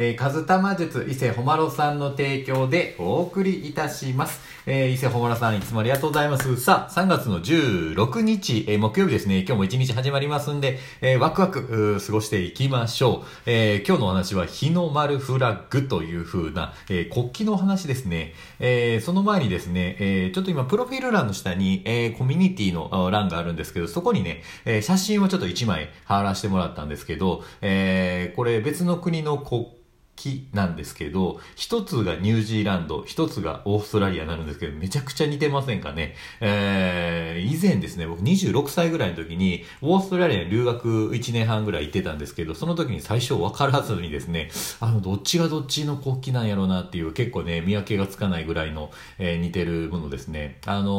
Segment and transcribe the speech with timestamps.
[0.00, 4.40] えー、カズタマ術伊勢ほまろさんの提供でお送りいたします。
[4.64, 6.56] えー、伊勢ほまろさんいつもありがとうございます。
[6.56, 9.38] さあ、3月の16日、えー、木曜日ですね。
[9.40, 13.26] 今日も一日始まりますんで、えー、ワクワク過ごしていきましょう。
[13.46, 18.34] えー、今日のお話は日の丸フラッグという風な、えー、国旗のお話ですね。
[18.60, 29.78] えー、その前にですね、えー、ちょっと今、プロフィール欄の下に、えー、コミュニティの欄があるんですけど、そこにね、えー、写真をちょっと1枚貼らせてもらったんですけど、えー、これ別の国の国
[30.18, 36.14] 木なんですけど、一つがニュージーランド、一つがオーストラリアになるんですけど、めちゃくちゃ似てませんかね？
[36.40, 50.58] えー、以前ですね、僕26歳ぐらいの時に、オーストラリアに留学1年半ぐらい行ってたんですけど、その時に最初分からずにですね、あの、どっちがどっちの国旗なんやろうなっていう、結構ね、見分けがつかないぐらいの、えー、似てるものですね。
[50.66, 50.90] あの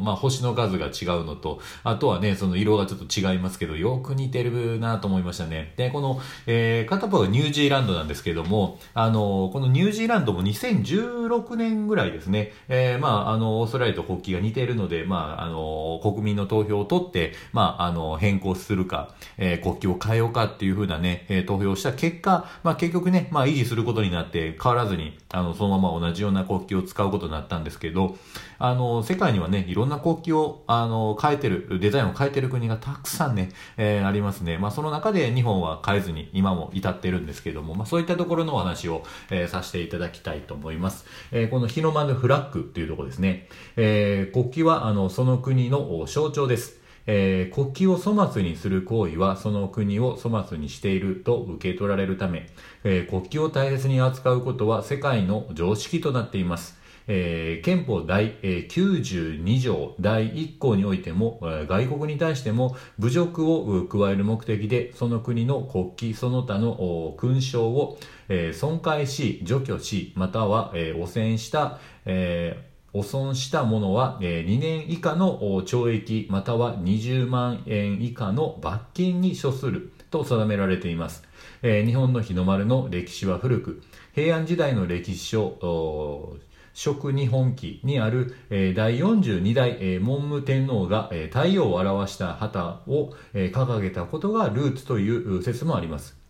[0.00, 5.74] ー、まあ、星の数が違うのと、あとはね、その色がちょっと違いますけど、よく似てるなと思いましたね。
[5.76, 28.16] で、この、えー、片方がニュージーランドなんですけども、あのー、このニュージーランドも2016年ぐらいですね、えー、まあ、あの、オーストラリアと国旗が似てるので、まあ、あの、国民の投票を取って、まあ、あの、変更するか、えー、国旗を変えようかっていうふうなね、えー、投票した結果、まあ、結局ね、まあ、維持することになって変わらずに、あの、そのまま同じような国旗を使うことになったんですけど、
[28.58, 34.58] あの、世界にはね、いろんな国旗を、あの、変えてる、デザインを変えてる国がたくさんね、えー、ありますね。
[34.58, 41.06] まあ、その中で日本は変えずに今も至ってるんですけども、まあ、そういったところのお話を、えー、させていただきたいと思います。
[41.32, 43.48] えー、この日の丸フラッグっていうところですね。
[43.76, 46.80] えー、国旗は、あの、そその国の象徴です。
[47.06, 52.48] えー、国旗を粗末にする行為はその国を粗末にしていると受け取られるため、
[52.82, 56.76] えー、国旗を大切に扱うことは世界の常識となっています。
[57.06, 67.96] えー、憲法第、えー、92条第1項においても、えー、外国に対しても侮辱を加える目的でその国の国旗その他の勲章を、
[68.28, 81.24] えー、損壊し除去しまたは、えー、汚染した、えー汚損したものは、え、2年以下の懲役または20万円以下の罰金に処すると定められています。
[81.62, 83.82] 日本の日の丸の歴史は古く、
[84.14, 86.36] 平安時代の歴史書、
[86.74, 96.21] 食日本記にある、えー、第42代、文武天皇が、太陽を表した旗を、掲げたことがルーツという説もあります。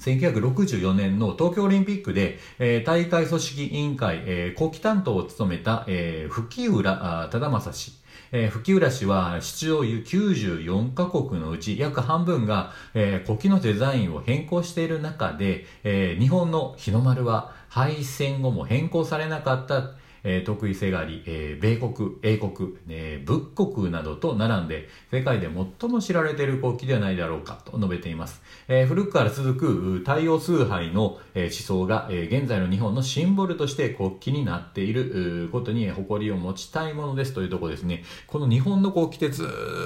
[0.00, 8.06] 1964年の東京オリンピックで、えー、大会組織委員会、えー、国旗担当を務めた、えー、吹浦忠正氏。
[8.32, 19.92] えー、吹浦氏は出場94カ国のうち約半分が、えー、国旗のデザインを変更している中で、えー、日本の日の丸は敗戦後も変更されなかった
[20.28, 25.48] えー、得意性があり、え、米国、英国、え、仏国などと並んで、世界で
[25.80, 28.42] 最も知られている国旗ではないだろうかと述べています。
[28.66, 38.02] え、古くから続く太陽崇拝の、え、思想が、え、現在の日本のシンボルとして国旗になっていることに誇りを持ちたいものですというところですね。
[38.26, 39.44] この日本の国旗ってず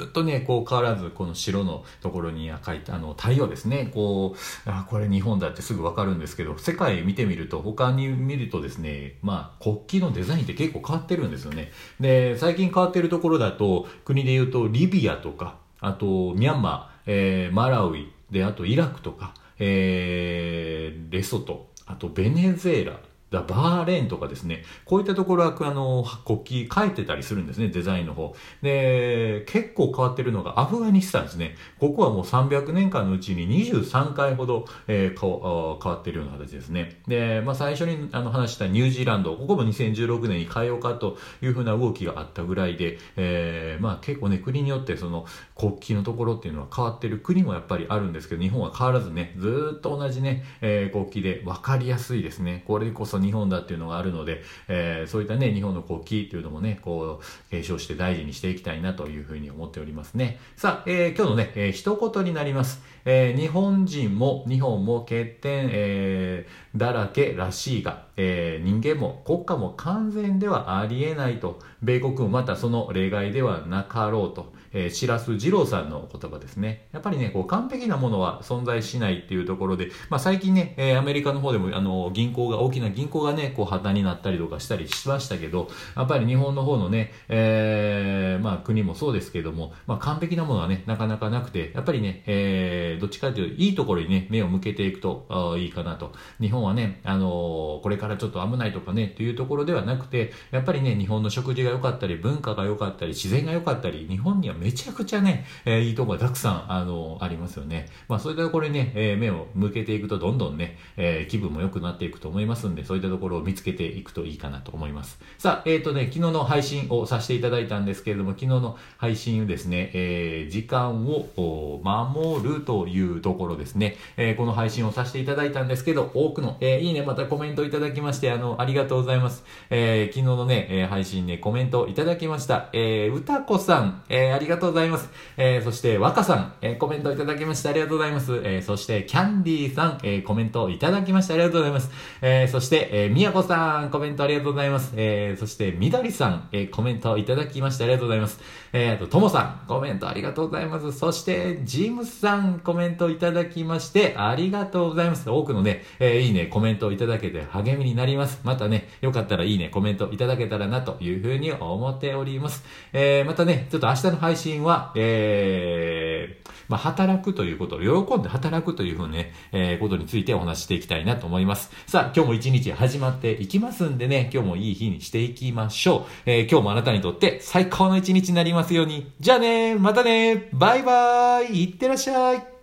[0.08, 3.90] っとね、こう変わらず、この白のところに書いたあの太陽ですね。
[3.92, 11.72] こう、あ、これ日本だってすぐわかるんですけど、世界見てみると、他に見るとですね、まあ国旗のデザインデザインって結構変わってるんですよね。
[11.98, 28.34] で、最近変わってるところだと、国で言うとリビアとか、あとミャンマー、えー、マラウイ、で、あとイラクとか、えー、レソト、あとベネズエラ、だバーレーンとかですね、こういったところは、あの、国旗変えてたりするんですね、デザインの方。
[28.60, 31.54] で、結構変わってるのがアフガニスタンですね。
[31.78, 37.00] ここはもう300年間のうちに23回ほど、えー、変わってるような形ですね。
[37.06, 45.26] で、まあ最初にあの話したニュージーランド、ここも2016年に変えようかというふうな動きがあったぐらいで、えー、まあ結構ね、国によってその
[45.56, 52.64] 国旗のところっていうのは変わってる国もやっぱりあるんですけど、日本は変わらずね、ずっと同じね、えー、国旗で分かりやすいですね。
[52.66, 60.38] これこそ日本だっていうのがあるので、えー、そういったね、日本の国旗っていうのもね、こう、継承して大事にしていきたいなというふうに思っておりますね。
[60.56, 62.82] さあ、えー、今日のね、えー、一言になります。
[63.04, 76.88] えー、日本人も、日本も欠点、えー、だらけらしいが、えー、人間も国家も完全ではありえないと、米国もまたその例外ではなかろうと、えー、白洲二郎さんの言葉ですね。
[76.92, 96.12] やっぱりね、こう完璧なものは存在しないっていうところで、まあ最近ね、えー、アメリカの方でもあの銀行が、大きな銀行がね、こう破綻になったりとかしたりしましたけど、やっぱり日本の方のね、えー、まあ国もそうですけども、まあ完璧なものはね、なかなかなくて、やっぱりね、えー、どっちかというといいところにね、目を向けていくといいかなと。
[96.38, 107.88] 日本はね、あのー、これからからちょっと危ないとかね、というところではなくて、やっぱりね、日本の食事が良かったり、文化が良かったり、自然が良かったり、日本にはめちゃくちゃね、えー、いいとこがたくさん、あの、ありますよね。
[108.08, 115.18] まあそういったところにね、えー、目を向けていくとどんどんね、えー、気分も良くなっていくと思いますんで、そういったところを見つけていくといいかなと思います。
[115.38, 129.44] さあ、えっ、ー、とね、昨日の配信をさせていただいたんですけれども、昨日の配信ですね、えー、時間を守るというところですね、えー、この配信をさせていただいたんですけど、多くの、えー、いいね、またコメントいただきまして、あの、ありがとうございます。
[129.70, 132.68] えー、昨日のね、配信ね、コメントいただきました。
[132.72, 134.49] えー、歌子さん、えー、ありがとうございます。
[134.50, 138.32] がとうございますえー、そして、若さん、えー、コメントいただきまして、ありがとうございます。
[138.44, 141.90] えー、そして、キャンディーさん、えー、コメントいただきまして、ありがとうございます。
[142.20, 144.92] えー、そして、えー、みやこさん、コメントありがとうございます。
[144.96, 148.40] えー、そして、みどりさん、えー、コメントいただきまして、ありがとうございます。
[148.72, 150.92] えー、と、ともさん、コメントありがとうございます。
[150.92, 155.28] そして、ジムさん、コメントいただきまして、ありがとうございます。
[155.28, 158.40] 多くのね、えー、いいね、コメントをいただけて励みになります。
[158.44, 162.64] またね、よかったらいいね、コメントいただけたらなというふうに思っております。
[162.92, 171.70] えー、またね、ちょっと明日の配信は、えー、まあ、働くということ、喜んで働くというふうにね、えー、ことについてお話していきたいなと思います。
[171.86, 176.02] さあ、今日も一日始まっていきますんでね、今日もいい日にしていきましょう。
[176.26, 179.12] えー、今日もあなたにとって最高の一日になりますように。
[179.20, 182.59] じゃあねまたねバイバーイいってらっしゃい